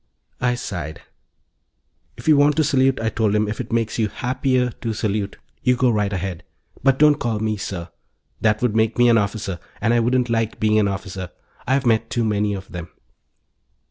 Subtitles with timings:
[0.39, 1.03] I sighed.
[2.17, 5.37] "If you want to salute," I told him, "if it makes you happier to salute,
[5.61, 6.43] you go right ahead.
[6.81, 7.87] But don't call me 'Sir.'
[8.41, 11.29] That would make me an officer, and I wouldn't like being an officer.
[11.67, 12.89] I've met too many of them."